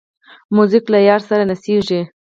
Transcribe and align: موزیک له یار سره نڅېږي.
موزیک 0.55 0.85
له 0.93 0.99
یار 1.09 1.21
سره 1.29 1.43
نڅېږي. 1.49 2.01